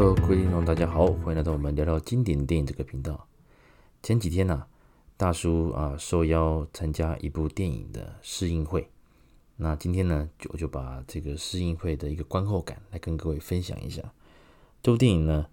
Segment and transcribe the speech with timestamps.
[0.00, 3.26] Hello，各位听众，大家好，欢迎来到我们聊聊经典电影这个频道。
[4.00, 4.64] 前几天呢、
[5.16, 8.88] 大叔啊受邀参加一部电影的试映会，
[9.56, 14.00] 那今天呢，就就把这个试映会的一个观后感来跟各位分享一下。
[14.84, 15.46] 这部电影呢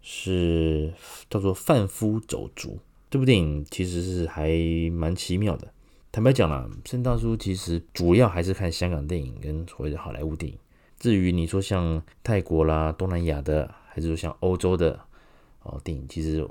[0.00, 0.94] 是
[1.28, 2.70] 叫做《贩夫走卒》，
[3.10, 4.58] 这部电影其实是还
[4.90, 5.70] 蛮奇妙的。
[6.10, 10.58] 坦白讲啦，申大叔其实主要还是看香港电影跟所谓的好莱坞电影。
[10.98, 14.98] 至于你说像泰国啦、东南亚的，还是说像欧洲的
[15.62, 16.48] 哦电影，其实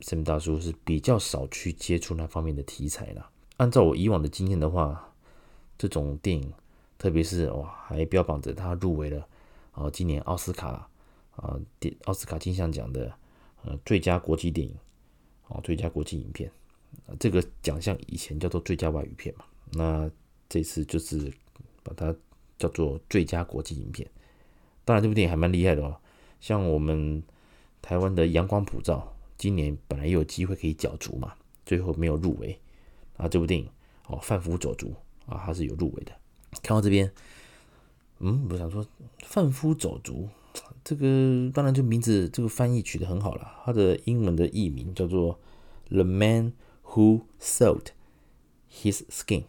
[0.00, 3.30] 申大叔是比较少去接触那方面的题材啦。
[3.58, 5.14] 按照我以往的经验的话，
[5.78, 6.52] 这种电影，
[6.98, 9.24] 特别是哇，还标榜着他入围了
[9.74, 10.88] 哦今年奥斯卡
[11.36, 13.14] 啊电奥斯卡金像奖的
[13.62, 14.74] 呃最佳国际电影
[15.48, 16.50] 哦最佳国际影片，
[17.20, 20.10] 这个奖项以前叫做最佳外语片嘛，那
[20.48, 21.32] 这次就是
[21.82, 22.14] 把它。
[22.56, 24.08] 叫做最佳国际影片，
[24.84, 26.00] 当然这部电影还蛮厉害的哦。
[26.44, 27.22] 像我们
[27.80, 31.32] 台湾的《阳光普照》，今年本来也有机会可以角逐嘛，
[31.64, 32.60] 最后没有入围。
[33.16, 33.66] 啊，这部电影
[34.08, 34.94] 哦，《贩夫走卒》
[35.32, 36.12] 啊，它是有入围的。
[36.62, 37.10] 看到这边，
[38.18, 38.84] 嗯，我想说，
[39.22, 40.28] 《贩夫走卒》
[40.84, 45.40] 这个当然就名字这个翻译取得很好了，它的英文的译名叫做
[45.94, 46.52] 《The Man
[46.88, 47.86] Who Sold
[48.70, 49.40] His Skin》。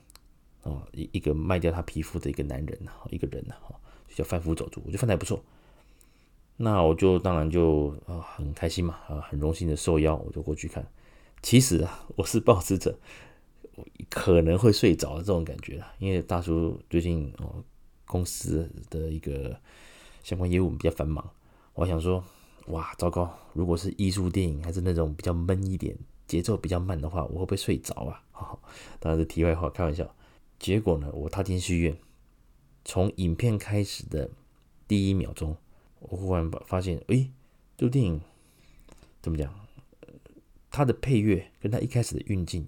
[0.64, 3.76] 哦，一一个卖掉他皮肤的一个男人呐，一个人呐，哈，
[4.08, 5.44] 就叫贩夫走卒，我觉得翻得还不错。
[6.58, 10.86] 那我就当然就啊很开心嘛，啊很荣幸的受邀，我就过去看。
[11.42, 12.98] 其实啊，我是抱持着
[14.10, 17.64] 可能会睡着的这种感觉啦，因为大叔最近哦
[18.06, 19.60] 公司的一个
[20.24, 21.30] 相关业务比较繁忙，
[21.74, 22.24] 我想说
[22.68, 25.96] 哇糟糕，如果是艺术电影还是那种比较闷一点、
[26.26, 28.24] 节奏比较慢的话，我会不会睡着啊？
[28.32, 28.58] 哈，
[29.00, 30.10] 当然是题外话，开玩笑。
[30.58, 31.96] 结果呢，我踏进戏院，
[32.86, 34.30] 从影片开始的
[34.88, 35.56] 第一秒钟，
[36.10, 37.32] 我忽然发现，诶，
[37.78, 38.22] 这部电影
[39.22, 39.54] 怎么讲？
[40.72, 42.68] 它的配乐跟它一开始的运镜，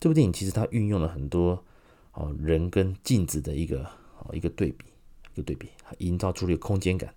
[0.00, 1.64] 这部电影其实它运用了很多
[2.12, 3.84] 哦人跟镜子的一个
[4.18, 4.86] 哦一个对比，
[5.34, 5.68] 一个对比，
[5.98, 7.14] 营造出了一个空间感。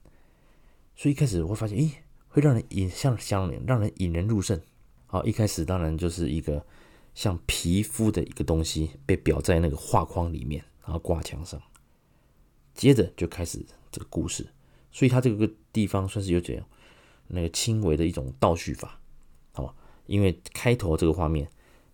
[0.96, 4.62] 所以一开始我会发现，诶，会让人引像像让人引人入胜。
[5.08, 6.66] 好，一开始当然就是一个。
[7.16, 11.62] 像皮肤的一个东西被裱在那个画框里面，然后挂墙上，
[12.74, 14.46] 接着就开始这个故事，
[14.96, 16.64] 所以它这个地方算是有点
[17.28, 18.98] 那个轻微的一种倒叙法，
[19.52, 19.76] 好，
[20.06, 21.46] 因为开头这个画面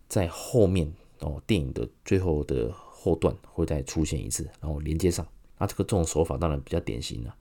[0.08, 7.36] 在后面哦，电影的最后的后段会再出现一次，然后连接上，那这个这种手法当然比较典型了。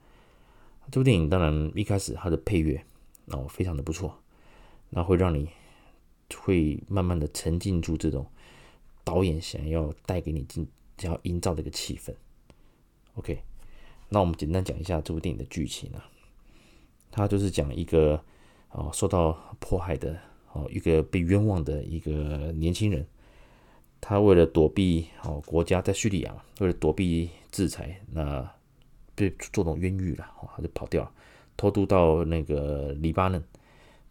[0.91, 2.83] 这部电影当然一开始它的配乐
[3.27, 4.19] 哦非常的不错，
[4.89, 5.47] 那会让你。
[6.45, 8.25] 会慢慢的沉浸住这种
[9.03, 10.65] 导演想要带给你进
[10.97, 12.15] 想要营造的一个气氛。
[13.15, 13.43] OK，
[14.11, 16.05] 那我们简单讲一下这部电影的剧情啊。
[17.11, 18.23] 它就是讲一个
[18.73, 20.15] 哦受到迫害的
[20.53, 23.07] 哦一个被冤枉的一个年轻人，
[24.01, 28.47] 他为了躲避哦国家在叙利亚，为了躲避制裁，那
[29.15, 31.13] 被做种冤狱了，哦他就跑掉了，
[31.57, 33.43] 偷渡到那个黎巴嫩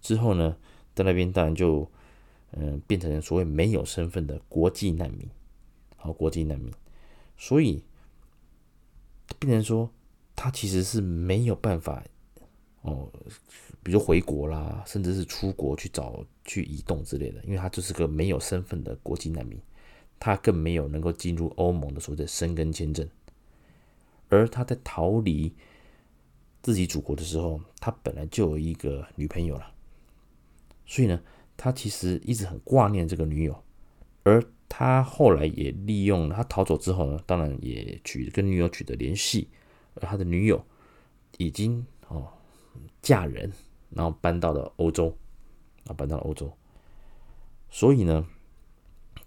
[0.01, 0.57] 之后呢，
[0.95, 1.87] 在那边当然就。
[2.53, 5.29] 嗯，变成所谓没有身份的国际难民，
[5.97, 6.73] 好，国际难民，
[7.37, 7.83] 所以
[9.37, 9.89] 变成说
[10.35, 12.03] 他其实是没有办法
[12.81, 13.11] 哦，
[13.83, 19.59] 比如回国啦，甚至是出国去找去移动之类的，因为他就是个没有身份的国际难民，
[20.19, 23.07] 他更没有能够进入欧盟的所谓的申根签证，
[24.29, 25.53] 而他在逃离
[26.61, 29.71] 自己祖国的时候，他本来就有一个女朋友了，
[30.85, 31.21] 所以呢。
[31.61, 33.63] 他其实一直很挂念这个女友，
[34.23, 39.49] 而他后来也利用他逃走之后呢，当然也取跟女友取得联系，
[39.95, 40.63] 而他的女友
[41.37, 42.31] 已经哦
[43.01, 43.51] 嫁人，
[43.89, 45.17] 然后搬到了欧洲，
[45.87, 46.53] 啊搬到了欧洲，
[47.69, 48.25] 所以呢，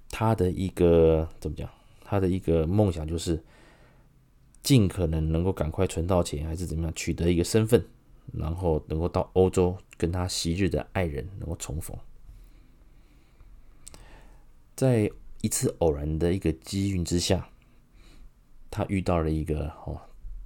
[0.09, 1.69] 他的一个怎么讲？
[2.05, 3.43] 他的一个梦想就是
[4.63, 7.83] 尽可能能够赶快存到钱，还是怎么样取得一个身份，
[8.35, 11.97] 然后能够到欧洲跟他昔日的爱人能够重逢。
[14.77, 15.11] 在
[15.43, 17.49] 一次偶然的一个机运之下，
[18.71, 20.01] 他遇到了一个哦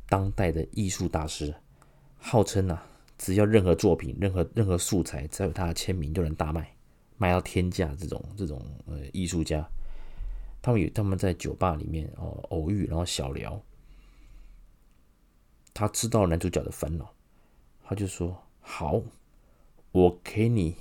[0.08, 1.54] 当代的艺术大师，
[2.16, 2.82] 号称啊，
[3.18, 6.74] 只要任何作品、任何任何素材，只要有他的签名就能大卖，
[7.18, 7.94] 卖到天价。
[7.98, 9.68] 这种这种呃艺术家，
[10.62, 13.62] 他们有他们在酒吧里面哦偶遇，然后小聊，
[15.74, 17.12] 他知道男主角的烦恼，
[17.84, 19.02] 他就说：“好，
[19.92, 20.74] 我给你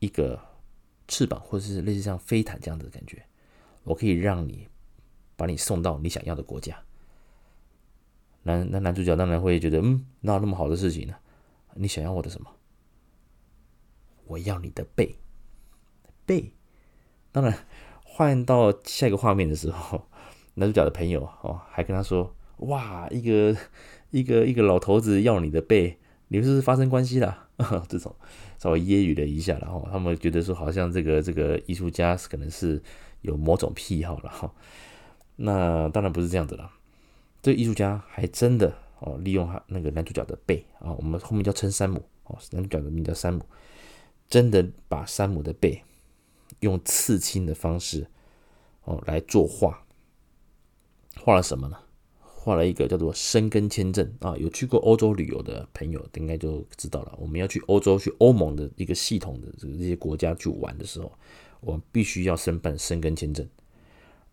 [0.00, 0.38] 一个。”
[1.08, 3.22] 翅膀，或者是类似像飞毯这样子的感觉，
[3.84, 4.68] 我可以让你
[5.36, 6.76] 把你送到你想要的国家，
[8.42, 11.14] 男那男主角当然会觉得，嗯，哪有那么好的事情呢？
[11.74, 12.50] 你想要我的什么？
[14.26, 15.16] 我要你的背，
[16.24, 16.52] 背。
[17.30, 17.66] 当然，
[18.02, 20.08] 换到下一个画面的时候，
[20.54, 23.56] 男主角的朋友哦，还跟他说，哇，一个
[24.10, 27.48] 一个一个老头子要你的背，你们是是发生关系了？
[27.88, 28.14] 这种
[28.58, 32.82] 稍微揶揄了一下，然后他们觉得说，好像这个这个艺术家可能是
[33.22, 34.52] 有某种癖好了哈。
[35.36, 36.70] 那当然不是这样子了。
[37.42, 43.44] 这个艺术家还真的哦，利用他那个男主角的背啊，我们后面叫称山姆哦，男主角的名叫山姆，
[44.28, 45.82] 真的把山姆的背
[46.60, 48.08] 用刺青的方式
[48.84, 49.84] 哦来作画，
[51.20, 51.78] 画了什么呢？
[52.46, 57.12] 画了一个叫做申根签证啊，有去过欧洲旅游的朋友应该就知道了。
[57.18, 61.12] 我们要去欧洲、去欧盟的一个系统的这个这些国家去玩的时候，
[61.60, 63.44] 我们必须要申办申根签证，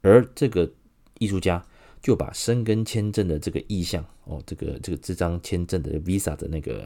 [0.02, 0.72] 而这个
[1.18, 1.66] 艺术家。
[2.04, 6.86] 就把申根签证的这个意象哦，这个这个这张签证的 visa 的那个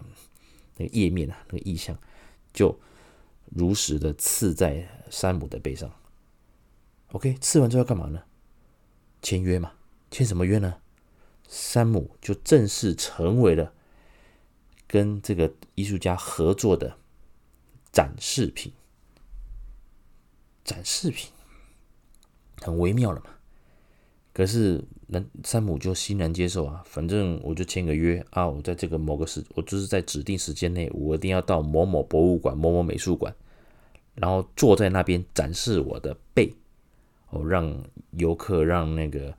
[0.76, 1.98] 那个页面啊，那个意象，
[2.54, 2.80] 就
[3.46, 5.92] 如实的刺在山姆的背上。
[7.14, 8.22] OK，刺完之后要干嘛呢？
[9.24, 9.72] 签约嘛，
[10.12, 10.76] 签什么约呢？
[11.48, 13.74] 山姆就正式成为了
[14.88, 16.98] 跟这个艺术家合作的
[17.92, 18.74] 展示品。
[20.64, 21.32] 展示品
[22.62, 23.32] 很微妙了嘛。
[24.34, 33.34] 可是，那山姆就欣然接受啊，反正我就签个约啊，我在这个某个时，我就是在指定时间内，我一定要到某某博物馆、某某美术馆，
[34.14, 36.54] 然后坐在那边展示我的背，
[37.32, 39.34] 哦，让游客、让那个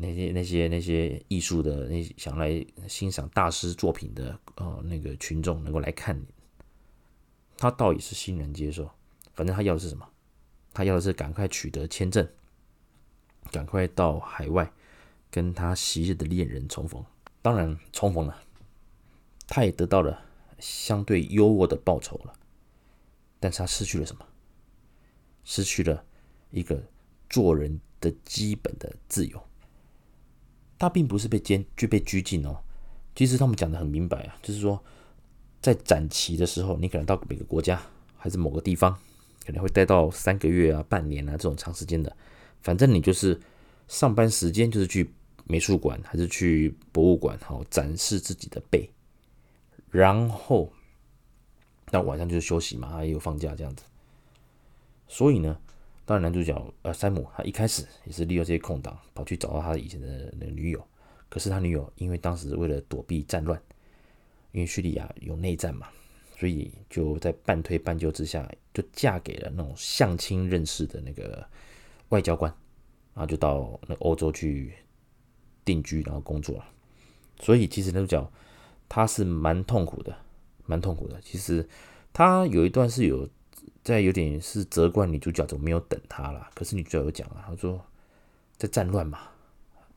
[0.00, 6.26] 那些那些那些艺术的那想来欣赏大师作品的呃那个群众能够来看你。
[7.56, 8.88] 他倒也是欣然接受，
[9.34, 10.08] 反正他要的是什么？
[10.72, 12.26] 他要的是赶快取得签证。
[13.50, 14.70] 赶快到海外
[15.30, 17.02] 跟他昔日的恋人重逢，
[17.40, 18.42] 当然重逢了，
[19.46, 20.22] 他也得到了
[20.58, 22.34] 相对优渥的报酬了，
[23.40, 24.24] 但是他失去了什么？
[25.44, 26.04] 失去了
[26.50, 26.78] 一个
[27.30, 29.42] 做人的基本的自由。
[30.78, 32.56] 他并不是被监就被拘禁哦，
[33.14, 34.82] 其实他们讲的很明白啊，就是说
[35.60, 37.82] 在展期的时候，你可能到每个国家
[38.16, 38.96] 还是某个地方，
[39.44, 42.16] 可能会待到三个月啊、半年啊这种长时间的。
[42.60, 43.40] 反正你就是
[43.88, 45.10] 上班时间就是去
[45.44, 48.88] 美术馆还是去博物馆，好展示自己的背，
[49.90, 50.72] 然后
[51.90, 53.82] 到晚上就是休息嘛，还有放假这样子。
[55.06, 55.58] 所以呢，
[56.08, 60.82] 当然男主角呃山姆他一开始也是利用这些空档跑去找到他以前的那个女友，
[61.28, 63.60] 可是他女友因为当时为了躲避战乱，
[64.52, 65.88] 因为叙利亚有内战嘛，
[66.38, 71.46] 所以就在半推半就之下就嫁给了那种相亲认识的那个。
[72.10, 72.50] 外交官，
[73.12, 74.72] 然后就到那欧洲去
[75.62, 76.64] 定居，然后工作了。
[77.38, 78.32] 所以其实男主角
[78.88, 80.16] 他是蛮痛苦的，
[80.64, 81.20] 蛮痛苦的。
[81.20, 81.68] 其实
[82.14, 83.28] 他有一段是有
[83.82, 86.50] 在有点是责怪女主角怎么没有等他啦。
[86.54, 87.84] 可是女主角有讲啊，她说
[88.56, 89.20] 在战乱嘛，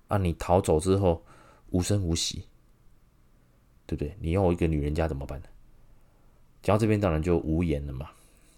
[0.07, 1.23] 啊你逃走之后
[1.69, 2.45] 无声无息，
[3.85, 4.15] 对不对？
[4.19, 5.47] 你要我一个女人家怎么办呢？
[6.61, 8.09] 讲到这边当然就无言了嘛。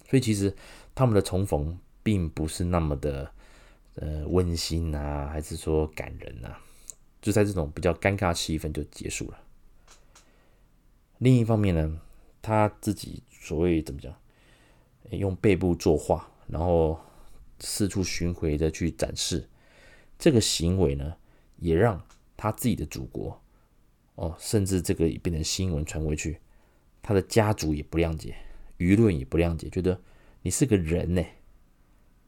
[0.08, 0.54] 所以其实
[0.94, 3.32] 他们的重逢并不是那么的。
[3.96, 6.58] 呃，温馨啊，还是说感人啊？
[7.22, 9.38] 就在这种比较尴尬气氛就结束了。
[11.18, 12.00] 另一方面呢，
[12.42, 14.12] 他自己所谓怎么讲，
[15.10, 16.98] 用背部作画，然后
[17.58, 19.48] 四处巡回的去展示，
[20.18, 21.16] 这个行为呢，
[21.56, 22.02] 也让
[22.36, 23.40] 他自己的祖国，
[24.16, 26.38] 哦，甚至这个也变成新闻传回去，
[27.02, 28.34] 他的家族也不谅解，
[28.78, 30.00] 舆论也不谅解，觉得
[30.42, 31.24] 你是个人呢，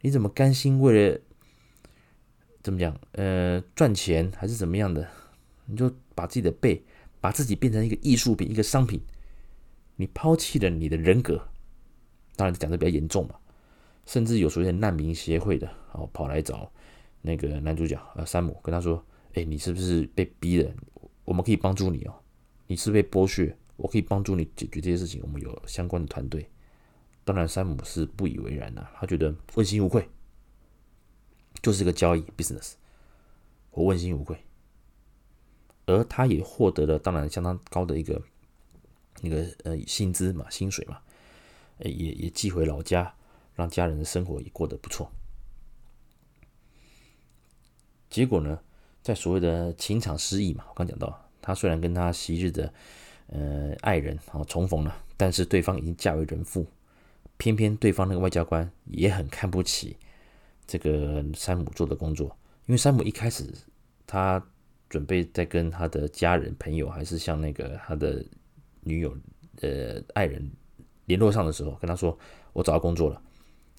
[0.01, 1.21] 你怎么甘心为了？
[2.63, 3.01] 怎么讲？
[3.13, 5.09] 呃，赚钱还是怎么样的？
[5.67, 6.83] 你就把自己的背，
[7.21, 9.01] 把自己变成一个艺术品，一个商品。
[9.95, 11.49] 你抛弃了你的人格，
[12.37, 13.35] 当然讲的比较严重嘛。
[14.05, 16.71] 甚至有所谓的难民协会的，然后跑来找
[17.23, 20.73] 那个男主角呃山姆，跟他说：“哎，你是不是被逼的？
[21.25, 22.15] 我们可以帮助你哦。
[22.69, 25.21] 你是被剥削，我可以帮助你解决这些事情。
[25.25, 26.49] 我们有相关的团队。”
[27.25, 30.09] 当然，山姆是不以为然的，他觉得问心无愧。
[31.63, 32.75] 就是个交易 business，
[33.73, 34.39] 我问心无愧，
[35.87, 38.23] 而他也获得了当然相当高的一个
[39.21, 40.99] 那个呃薪资嘛，薪水嘛，
[41.79, 43.15] 也也寄回老家，
[43.55, 45.11] 让家人的生活也过得不错。
[48.09, 48.59] 结果呢，
[49.03, 52.73] 在所谓的情场失意嘛，我刚讲到，他虽然跟他昔日的
[53.27, 56.67] 呃爱人啊重逢了，但是对方已经嫁为人妇，
[57.37, 59.97] 偏偏对方那个外交官也很看不起。
[60.67, 62.27] 这个山姆做的工作，
[62.67, 63.55] 因为山姆一开始
[64.05, 64.45] 他
[64.89, 68.25] 准备在跟他的家人、朋友，还是像那个他的
[68.81, 69.17] 女友、
[69.61, 70.51] 呃爱人
[71.07, 72.17] 联络上的时候，跟他说
[72.53, 73.23] ：“我找到工作了。”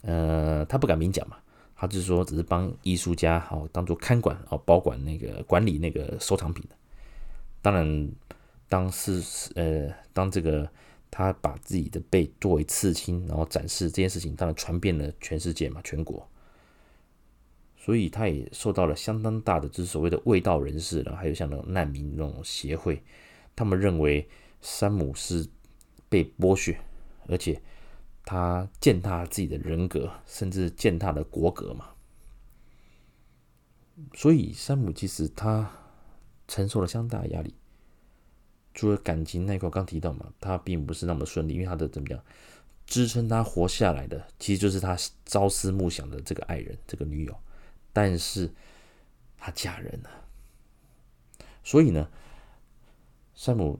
[0.04, 1.38] 呃，他不敢明讲嘛，
[1.76, 6.76] 他就是说只是帮艺术家好当做看管哦，保管那个管理那个收藏品的。
[7.62, 8.10] 当然，
[8.70, 9.22] 当是
[9.56, 10.70] 呃当这个
[11.10, 16.26] 他把自己的背作为刺青，然后展示这件事情，当然传遍了全世界嘛，全国。
[17.76, 23.02] 所以他也受到了相当大的，就是所谓的卫道人士了，还有像那种难民那种协会，
[23.56, 24.28] 他们认为
[24.62, 25.48] 山姆是
[26.10, 26.78] 被剥削，
[27.28, 27.62] 而且
[28.24, 31.90] 他践踏自己的人格，甚至践踏了国格嘛。
[34.14, 35.72] 所以山姆其实他
[36.48, 37.56] 承受了相当大的压力，
[38.74, 42.24] 除了感情那块，刚提到嘛，他并不是那么顺利，因为他的怎么讲，
[42.86, 47.36] 支撑他活下来的，其实就是他朝思暮想的这个爱人，这个女友。
[47.92, 48.54] 但是
[49.40, 50.10] 他嫁人了，
[51.64, 52.08] 所以呢，
[53.34, 53.80] 山姆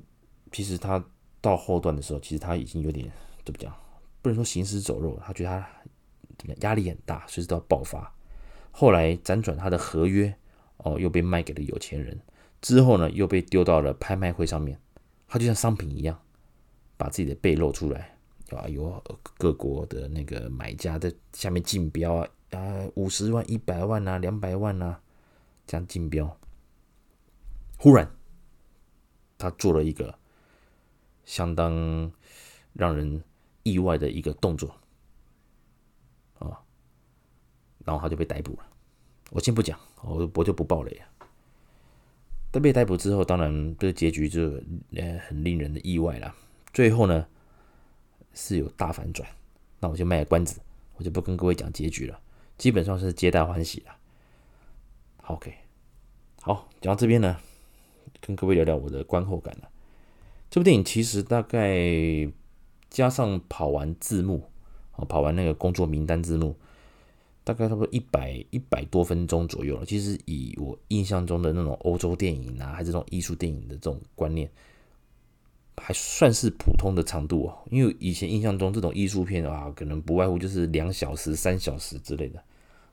[0.52, 1.06] 其实他
[1.40, 3.12] 到后段的时候，其实他已经有点
[3.48, 3.74] 怎么讲，
[4.22, 5.66] 不能说行尸走肉，他觉得他
[6.38, 8.14] 怎么样，压力很大，随时都要爆发。
[8.72, 10.36] 后来辗转他的合约
[10.78, 12.20] 哦，又被卖给了有钱人，
[12.60, 14.78] 之后呢，又被丢到了拍卖会上面，
[15.30, 16.20] 他就像商品一样，
[16.98, 18.18] 把自己的背露出来，
[18.52, 19.02] 啊，有
[19.38, 22.28] 各国的那个买家在下面竞标啊。
[22.52, 25.02] 啊，五十万、一百万啊，两百万啊，
[25.66, 26.38] 这样竞标。
[27.78, 28.10] 忽然，
[29.38, 30.18] 他做了一个
[31.26, 32.10] 相当
[32.72, 33.22] 让人
[33.72, 34.76] 意外的一个动作，
[36.40, 36.60] 啊，
[37.86, 38.68] 然后他就被逮捕了。
[39.32, 41.08] 我先不讲，我我就不爆雷啊。
[42.52, 44.44] 他被逮捕之后，当然这个结局就
[44.96, 46.34] 呃很令人的意外了。
[46.74, 47.28] 最后呢，
[48.34, 49.28] 是有大反转，
[49.80, 50.60] 那我就卖个关子，
[50.96, 52.20] 我就不跟各位讲结局了。
[52.58, 53.96] 基本上是皆大欢喜了。
[55.26, 55.54] OK，
[56.42, 57.38] 好，讲到这边呢，
[58.22, 59.70] 跟各位聊聊我的观后感了。
[60.50, 61.78] 这部电影其实大概
[62.90, 64.44] 加上跑完字幕，
[64.94, 66.56] 啊，跑完那个工作名单字幕，
[67.44, 69.86] 大概差不多一百一百多分钟左右了。
[69.86, 74.50] 其实以我印象中的那种欧洲电影啊，还是这种艺术电影的这种观念。
[75.80, 82.42] 还算是普通的长度哦，因为以前印象中这种艺术片啊，可能不外乎就是两小时、三小时之类的，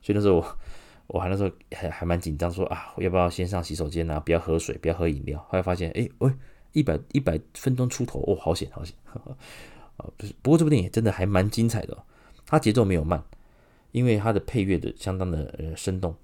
[0.03, 0.57] 所以那时候我
[1.07, 4.19] 我还那时候还还蛮紧张，说啊，要不要先上洗手间啊？
[4.19, 5.39] 不要喝水，不要喝饮料。
[5.49, 6.31] 后来发现，哎喂，
[6.73, 8.93] 一百一百分钟出头哦，好险好险
[9.97, 10.09] 啊！
[10.17, 12.03] 不是，不过这部电影真的还蛮精彩的，
[12.45, 13.23] 它节奏没有慢，
[13.91, 16.15] 因为它的配乐的相当的呃生动，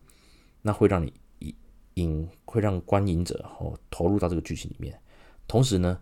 [0.61, 1.13] 那会让你
[1.95, 4.99] 引会让观影者哦投入到这个剧情里面，
[5.47, 5.99] 同时呢。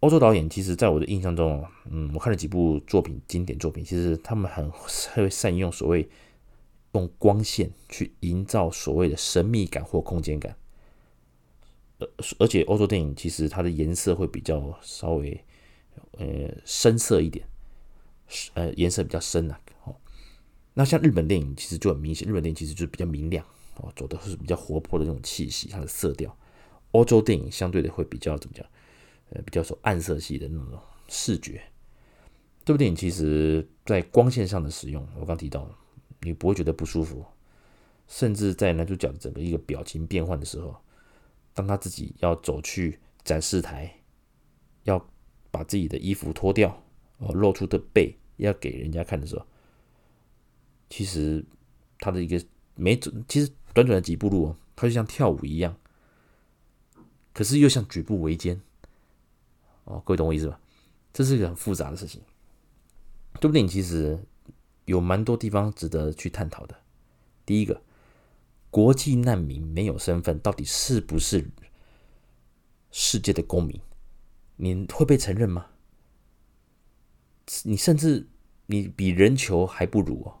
[0.00, 6.08] 欧洲导演其实，在我的印象中，嗯，我看了几部作品，经典作品，其实他们很会善用所谓
[6.92, 10.54] 用光线去营造所谓的神秘感或空间感。
[11.98, 12.08] 而
[12.38, 15.44] 而且欧洲电影其实它的颜色会比较稍微
[16.12, 17.46] 呃深色一点，
[18.54, 19.60] 呃颜色比较深啊。
[19.84, 19.96] 哦，
[20.74, 23.44] 那像日本电影其实就很明显，日本电影其实就是比较明亮
[23.76, 26.36] 哦，走的是比较活泼的那种气息，它的色调。
[26.92, 28.66] 欧洲电影相对的会比较怎么讲？
[29.30, 31.62] 呃，比较说暗色系的那种视觉，
[32.64, 35.70] 这部电影其实在光线上的使用，我刚提到，
[36.22, 37.22] 你不会觉得不舒服，
[38.06, 40.74] 甚至在男主角的整个一个表情变换的时候，
[41.52, 44.00] 当他自己要走去展示台，
[44.84, 44.98] 要
[45.50, 46.82] 把自己的衣服脱掉，
[47.18, 49.46] 哦，露出的背要给人家看的时候，
[50.90, 51.44] 其实
[51.98, 52.42] 他的一个
[52.74, 55.76] 没准，其实短短的几步路哦，他就像跳舞一样，
[57.32, 58.60] 可是又像举步维艰。
[59.84, 60.60] 哦，各位懂我意思吧？
[61.12, 62.20] 这是一个很复杂的事情。
[63.40, 64.18] 这部电影其实
[64.84, 66.76] 有蛮多地方值得去探讨的。
[67.46, 67.80] 第一个，
[68.70, 71.48] 国际难民没有身份，到底是不是
[72.90, 73.80] 世界的公民？
[74.58, 75.66] 你会被承认吗？
[77.64, 78.28] 你甚至
[78.66, 80.40] 你比人球还不如哦。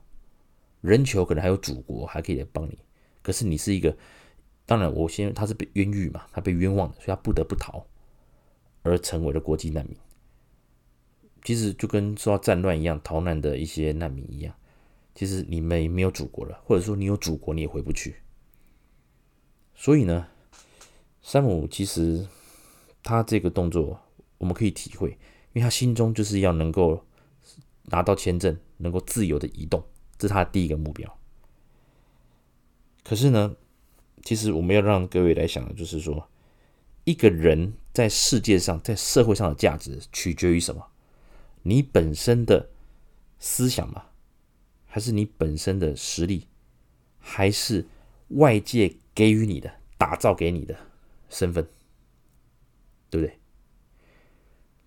[0.82, 2.78] 人球可能还有祖国还可以来帮你，
[3.22, 3.96] 可是你是一个，
[4.66, 7.86] 当然我先他是被冤狱嘛，他被冤枉的，所以他不得不逃。
[8.82, 9.96] 而成为了国际难民，
[11.42, 14.54] 其实就跟受到战乱一样，逃难的一些难民一样。
[15.14, 18.16] 其实你们没有祖国了，或者说你有祖国，你也回不去。
[19.74, 20.28] 所以呢，
[21.20, 22.26] 山姆其实
[23.02, 24.00] 他这个动作
[24.38, 25.10] 我们可以体会，
[25.52, 27.04] 因为他心中就是要能够
[27.84, 29.84] 拿到签证，能够自由的移动，
[30.16, 31.18] 这是他的第一个目标。
[33.04, 33.56] 可是呢，
[34.22, 36.28] 其实我们要让各位来想就是说，
[37.04, 37.74] 一个人。
[37.90, 40.86] 在世界上，在社会上的价值取决于什么？
[41.62, 42.70] 你本身的
[43.40, 44.04] 思想吗？
[44.86, 46.46] 还是你本身的实力？
[47.18, 47.84] 还是
[48.28, 50.76] 外界给予你的打造给你的
[51.28, 51.68] 身份，
[53.10, 53.37] 对不对？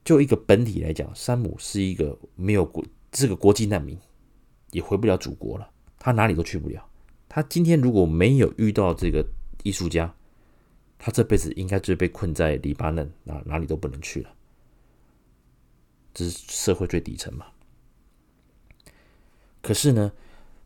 [0.04, 3.98] 就一个本体来讲，山姆是一个没有国，是个国际难民，
[4.72, 6.88] 也回不了祖国了，他哪里都去不了。
[7.30, 9.26] 他今天如果没有遇到这个
[9.64, 10.14] 艺术家，
[10.98, 14.34] 他这辈子应该就被困在黎巴嫩，哪哪里都不能去了。
[16.14, 17.46] 这是社会最底层嘛。
[19.62, 20.12] 可是呢，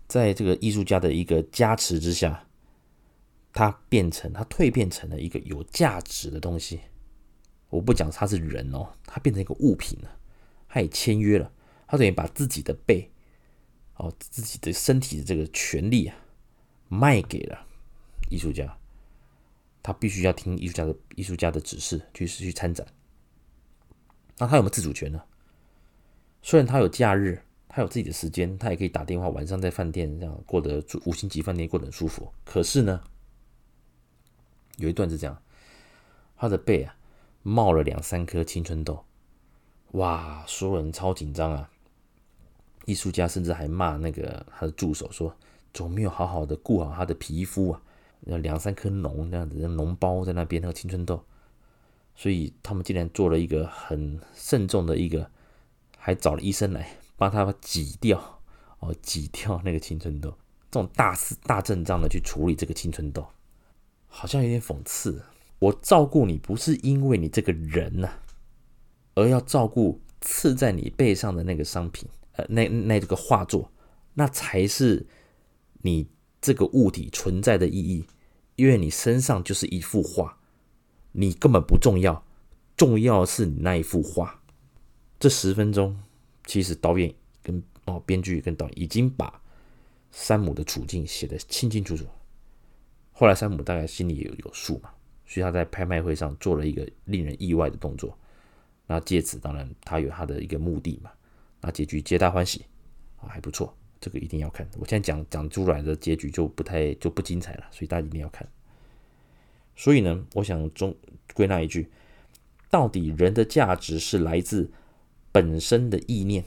[0.08, 2.48] 在这个艺术家的一个加持之下，
[3.54, 6.80] 他变成，他蜕变成了一个有价值的东西。
[7.70, 10.18] 我不讲他是人哦，他变成一个物品了，
[10.70, 11.52] 他也签约了，
[11.88, 13.12] 他等于把自己的背，
[13.96, 16.16] 哦，自己的身体的这个权利啊，
[16.88, 17.68] 卖给了
[18.30, 18.78] 艺术家，
[19.84, 22.86] 他必须要听艺术家的艺术家的指示去去参展。
[24.38, 25.22] 那他有没有自主权呢？
[26.42, 32.32] 虽然他有假日，他有自己的时间，他也可以打电话，晚上在饭店这样过得住五星级饭店过得很舒服。
[32.46, 33.02] 可是呢，
[34.78, 35.42] 有一段是这样，
[36.38, 36.96] 他的背啊。
[37.48, 39.06] 冒了两三颗青春痘，
[39.92, 40.44] 哇！
[40.48, 41.70] 所有人超紧张啊。
[42.86, 45.32] 艺术家甚至还骂那个他的助手说
[45.72, 47.80] ：“怎么没有好好的顾好他的皮肤啊？
[48.22, 51.24] 那两三颗脓那样子，脓包在那边，那个青春痘。”
[52.18, 55.30] 所以他们竟然做了一个很慎重的一个，
[56.00, 58.42] 还找了医生来帮他挤掉
[58.80, 60.32] 哦，挤掉那个青春痘。
[60.72, 63.24] 这种大事大阵仗的去处理这个青春痘，
[64.08, 65.22] 好像有点讽刺。
[65.60, 68.10] 我照顾你不是因为你这个人呐、
[69.14, 73.72] 而要照顾刺在你背上的那个商品，呃，那那这个画作，
[74.14, 75.06] 那才是
[75.82, 76.08] 你
[76.42, 78.06] 这个物体存在的意义。
[78.56, 80.38] 因为你身上就是一幅画，
[81.12, 82.26] 你根本不重要，
[82.78, 84.42] 重要是你那一幅画。
[85.20, 86.02] 这十分钟，
[86.46, 89.42] 其实导演跟哦编剧跟导演已经把
[90.10, 92.06] 山姆的处境写得清清楚楚。
[93.12, 94.90] 后来山姆大概心里也有有数嘛。
[95.28, 98.16] 所以他在拍卖会上做了一个令人意外的动作，
[98.86, 101.12] 那借此当然他有他的一个目的嘛，
[101.62, 102.64] 那结局皆大欢喜
[103.18, 104.70] 啊，还不错，这个一定要看。
[104.78, 108.48] 我现在讲讲出来的结局就不太就不精彩了，所以大家一定要看。
[109.76, 110.96] 所以呢，我想中
[111.34, 111.90] 归纳一句，
[112.70, 114.72] 到底人的价值是来自
[115.32, 116.44] 本身的意念，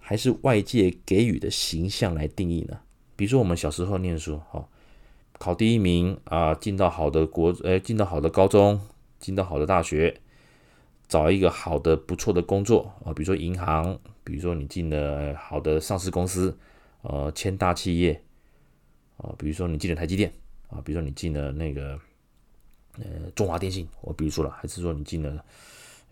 [0.00, 2.80] 还是外界给予的形象来定义呢？
[3.14, 4.68] 比如说我们小时候念书，哈。
[5.44, 8.80] 考第一名啊，进到好的国，呃，进到好的高中，
[9.20, 10.22] 进到好的大学，
[11.06, 16.56] 找一个好的不错的工作啊，比如说银行，比如说你进了好的上市公司，
[17.02, 18.24] 呃，签大企业
[19.18, 20.32] 啊，比如说你进了台积电
[20.70, 22.00] 啊，比如说你进了那个
[22.96, 23.04] 呃
[23.34, 25.44] 中华电信，我比如说了，还是说你进了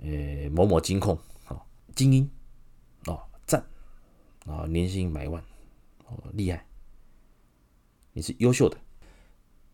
[0.02, 1.56] 呃某某金控啊，
[1.96, 2.28] 精英
[3.06, 3.16] 啊，
[3.46, 3.64] 赞
[4.44, 5.42] 啊，年薪百万
[6.04, 6.66] 哦，厉害，
[8.12, 8.76] 你是优秀的。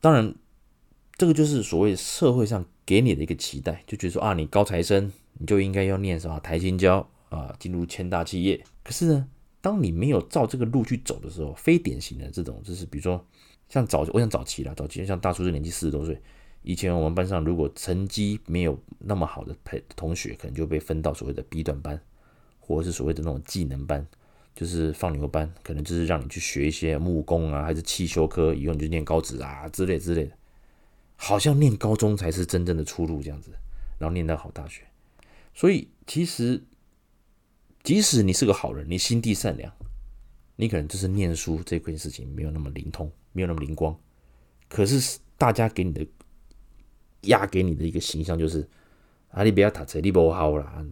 [0.01, 0.35] 当然，
[1.17, 8.63] 这个就是所谓社会上给你的一个期待，就觉得说啊，你高材生，你就应该要念什么台新交啊，进入千大企业。
[8.85, 9.29] 可是呢，
[9.61, 13.25] 当你没有照这个路去走的时候，非典型的这种，就是比如说
[13.69, 16.21] 像早，我想早期了，早期像大叔这年纪四十多岁，
[16.63, 19.57] 以前我们班上如果成绩没有那么好的
[19.97, 22.01] 同学，可能就被分到所谓的 B 段班，
[22.61, 24.07] 或者是所谓的那种技能班。
[24.59, 30.33] 就是放牛班，可能就是让你去学一些木工啊，还是汽修科，以后你就念高职啊之类之类的，
[31.15, 33.53] 好像念高中才是真正的出路这样子，
[34.01, 34.83] 然后念到好大学。
[35.55, 36.61] 所以其实，
[37.85, 39.73] 即使你是个好人，你心地善良，
[40.57, 43.97] 你可能就是念书这件事情没有那么灵通，没有那么灵光。
[44.69, 46.05] 可是大家给你的
[47.23, 48.69] 压给你的一个形象就是
[49.31, 50.85] 啊，你不要打车，你不好啦，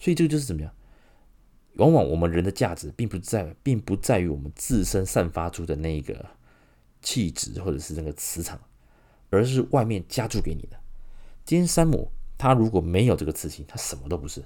[0.00, 0.74] 所以这个就是怎么样？
[1.80, 6.26] 往往我们人的价值并不在，并不在于我们自身散发出的那个
[7.00, 8.60] 气质或者是那个磁场，
[9.30, 10.78] 而是外面加注给你的。
[11.46, 14.44] 今天山姆他如果没有这个磁性，他什么都不是，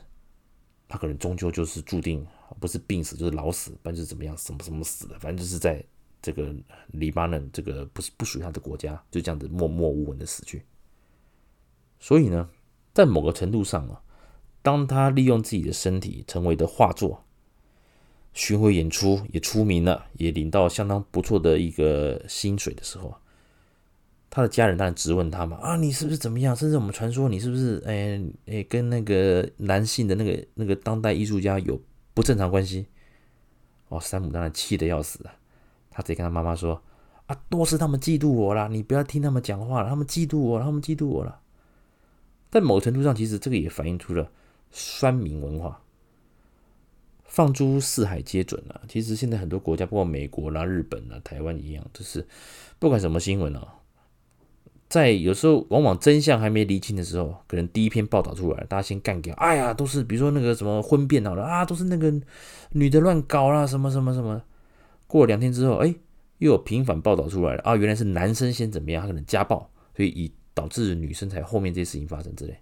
[0.87, 2.25] 他可能终究就是注定
[2.61, 5.85] 不是病死就是老死，反正就是怎么样，什么什么死的，反正就是在
[6.23, 6.55] 这个
[6.93, 10.63] 黎巴嫩这个不是不属于他的国家，就这样子默默无闻的死去。
[11.99, 12.49] 所以呢，
[12.93, 14.01] 在某个程度上啊。
[14.63, 17.23] 当他利用自己的身体成为的画作，
[18.35, 23.15] 巡回演出也出名了，也领到相当不错的一个薪水的时候，
[24.29, 26.55] 他的家人当然质问他嘛，啊，你是不是怎么样？
[26.55, 31.81] 甚至我们传说你是不是，哎哎，跟那个男性的那个那个当代艺术家有
[32.13, 32.87] 不正常关系？
[33.89, 35.33] 哦，山姆当然气得要死啊，
[35.91, 36.83] 他直接跟他妈妈说，
[37.27, 41.41] 啊，都是他们嫉妒我啦，你不要听他们讲话了，他们嫉妒我，他们嫉妒我了。
[42.51, 44.29] 在某程度上，其实这个也反映出了。
[44.77, 45.81] 酸民文化，
[47.35, 48.81] 放诸四海皆准啊！
[48.87, 52.25] 其实现在很多国家，包括美国啦、日本啦、台湾一样，就是
[52.79, 53.75] 不管什么新闻啊，
[54.89, 62.15] 在有时候往往真相还没厘清的时候，可能第一篇报道出来，大家先干掉，哎呀，都是比如说那个什么婚变好了啊，都是那个
[62.71, 64.41] 女的乱搞啦，什么什么什么。
[65.09, 65.93] 过了两天之后，哎，
[66.39, 72.57] 又有平反报道出来了啊，原来是男生先怎么样，他可能家暴，所以以导致女生才后面这些事情发生之类。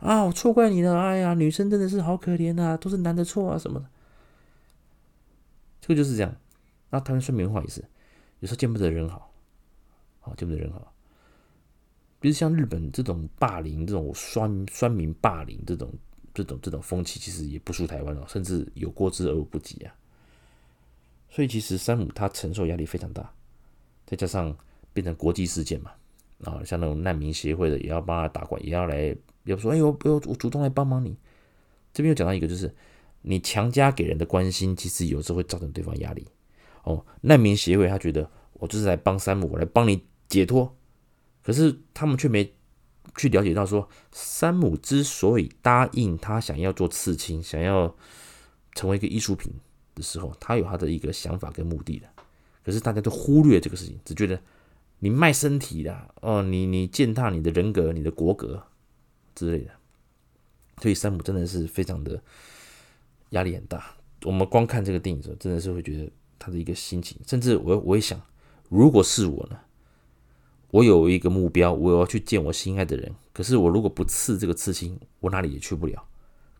[0.00, 3.86] 啊，我错怪你了，哎呀，女生真的是好可怜啊，都是男的错啊什么的。
[5.86, 6.34] 这个就是这样。
[6.90, 7.80] 那台湾酸民文化也是，
[8.40, 9.32] 有时候见不得人好，
[10.18, 10.92] 好见不得人好。
[12.18, 15.92] 比如像日本这种霸凌，这种酸酸民霸凌这种
[16.34, 19.94] 这种这种风气，其实也不输台湾哦，甚至有过之而无不及啊。
[21.30, 23.32] 所以其实山姆他承受压力非常大，
[24.06, 24.56] 再加上
[24.92, 25.92] 变成国际事件嘛，
[26.44, 31.16] 啊，像那种难民协会的也要帮他打官，也要来，要说，哎呦，不要我主动来帮忙你。
[31.92, 32.74] 这边又讲到一个，就是
[33.28, 36.24] 你强加给人的关心，其实有时候会造成对方压力。
[36.84, 40.76] 哦，难民协会他觉得我就是来帮山姆，我来帮你解脱。
[41.42, 42.54] 可是他们却没
[43.16, 47.96] 去了解到，说山姆之所以答应他想要做刺青，想要
[48.76, 49.52] 成为一个艺术品
[49.96, 52.08] 的时候，他有他的一个想法跟目的的。
[52.64, 54.40] 可是大家都忽略这个事情，只觉得
[55.00, 58.62] 你卖身体的哦，你你践踏你的人格、你的国格
[59.34, 59.72] 之类的。
[60.80, 62.22] 所以山姆真的是非常的
[63.30, 63.96] 压力很大。
[64.24, 68.20] 我们光看这个电影的时候，真的是会觉得他的一个心情，甚至我我会想，
[68.68, 69.58] 如果是我呢？
[70.72, 73.14] 我有一个目标，我要去见我心爱的人。
[73.32, 76.04] 可是我如果不刺这个刺青，我哪里也去不了。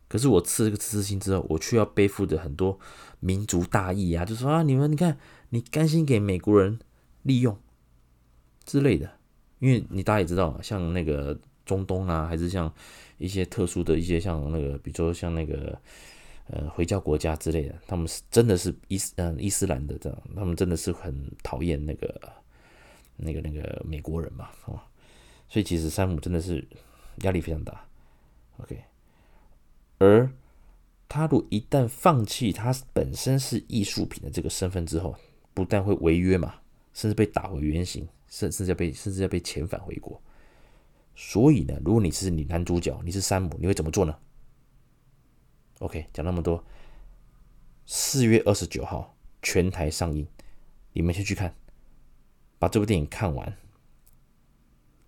[0.08, 2.78] 可是我刺这个刺青之后，我却要背负着很多
[3.18, 5.18] 民族大义啊，就说啊，你们你看，
[5.50, 6.78] 你甘心给美国人
[7.22, 7.58] 利用
[8.64, 9.10] 之类的。
[9.58, 12.72] 因为你大家也知道，像那个中东啊，还是像
[13.18, 15.76] 一些特殊的一些像那个，比如说像那个
[16.48, 22.32] 呃回教国家之类的，他们是真的是伊斯嗯伊斯兰的这样，他们真的是很讨厌那个。
[23.18, 24.78] 那个那个美国人嘛，哦，
[25.48, 26.62] 所以其实山姆真的是
[27.22, 27.82] 压力非常大
[28.58, 28.78] ，OK。
[29.96, 30.30] 而
[31.08, 35.16] 他如果一旦放弃他本身是艺术品的这个身份之后，
[35.54, 36.56] 不但会违约嘛，
[36.92, 40.20] 甚至被打回原形，甚至要被甚至要被遣返回国。
[41.14, 44.14] 所以呢，如果你是你男主角，你是山姆，你会怎么做呢
[45.80, 46.64] ？OK，讲那么多，
[47.84, 50.26] 四月二十九号全台上映，
[50.92, 51.54] 你们先去看。
[52.58, 53.54] 把这部电影看完，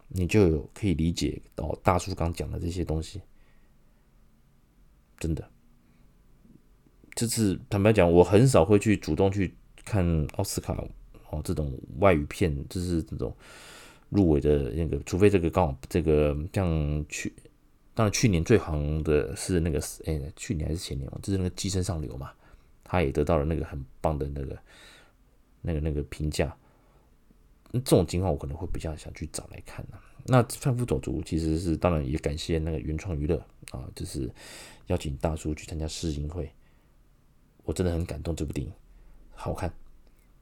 [0.08, 3.22] 你就有可以理解到大叔刚讲的这些东西。
[5.18, 5.50] 真的，
[7.14, 10.76] 这次坦白讲，我很少会去主动去看奥斯卡
[11.30, 13.34] 哦这种外语片，就是这种
[14.10, 17.34] 入围的那个，除非这个刚好这个像去，
[17.98, 22.30] 当然去年最红的是那个哎，去年还是前年，就是那个《寄生上流》嘛，
[22.84, 24.56] 他也得到了那个很棒的那个
[25.62, 26.56] 那个那个评价。
[27.72, 33.36] 这种情况我可能会比较想去找来看呢、那《贩夫走卒》其实是当然也感谢那个原创娱乐
[33.72, 34.30] 啊，就是
[34.86, 36.48] 邀请大叔去参加试映会，
[37.64, 38.36] 我真的很感动。
[38.36, 38.72] 这部电影
[39.34, 39.74] 好看，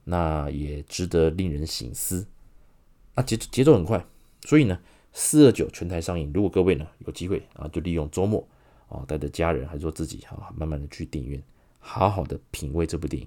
[0.05, 2.27] 那也值得令人省思。
[3.15, 4.05] 啊，节节奏很快，
[4.43, 4.79] 所以呢，
[5.19, 6.31] 四二九全台上映。
[6.35, 8.47] 如果各位呢有机会啊，就利用周末
[8.87, 11.43] 啊，带着家人还是说自己啊，慢慢的去电影院，
[11.79, 13.27] 好好的品味这部电影。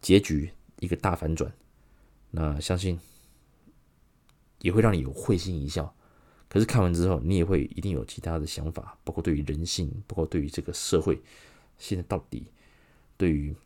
[0.00, 1.52] 结局一个大反转，
[2.30, 2.98] 那相信。
[4.62, 5.90] 也会让你有会心一笑，
[6.46, 11.18] 可是看完之后，你也会一定有其他的想法，包括对于人性，包括对于这个社会，
[11.78, 12.44] 现在到底
[13.16, 13.56] 对于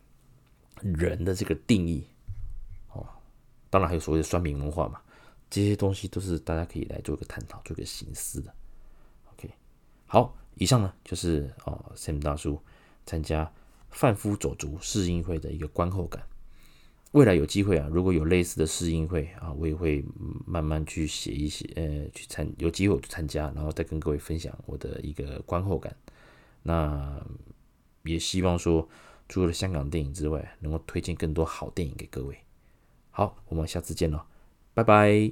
[0.80, 2.06] 人的这个定义，
[2.92, 3.04] 哦，
[3.70, 5.00] 当然还有所谓的酸民文化嘛，
[5.54, 8.52] 这些东西都是大家可以来做一个探讨、做一个形思的。
[9.32, 9.48] OK，
[10.06, 12.60] 好，以上呢就是哦，Sam 大叔
[13.06, 13.44] 参加
[13.90, 16.26] 《贩夫走卒》试映会的一个观后感。
[17.12, 20.04] 未来有机会啊，如果有类似的试映会啊，我也会
[20.44, 25.94] 慢慢去写一些，呃，去参有机会我去参加，然后再跟各位分享我的一个观后感。
[26.64, 27.24] 那
[28.02, 28.88] 也希望说，
[29.28, 32.36] 除了香港电影之外，能够推荐更多好电影给各位。
[33.12, 34.20] 好，我们下次见喽，
[34.74, 35.30] 拜拜。